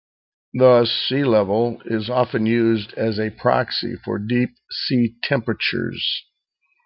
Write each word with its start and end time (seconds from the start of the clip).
Thus 0.55 0.89
sea 0.89 1.23
level 1.23 1.79
is 1.85 2.09
often 2.09 2.47
used 2.47 2.91
as 2.95 3.19
a 3.19 3.29
proxy 3.29 3.97
for 4.03 4.17
deep 4.17 4.49
sea 4.71 5.13
temperatures. 5.21 6.23